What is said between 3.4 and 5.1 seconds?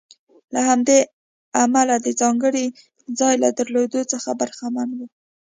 له درلودلو څخه برخمن و.